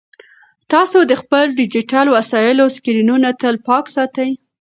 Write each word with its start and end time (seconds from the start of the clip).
تاسو 0.71 0.97
د 1.07 1.11
خپلو 1.21 1.51
ډیجیټل 1.59 2.05
وسایلو 2.15 2.65
سکرینونه 2.75 3.29
تل 3.41 3.55
پاک 3.67 3.85
ساتئ. 3.95 4.29